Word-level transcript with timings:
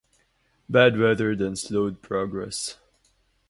Bad 0.67 0.97
weather 0.97 1.35
then 1.35 1.55
slowed 1.55 2.01
progress. 2.01 2.79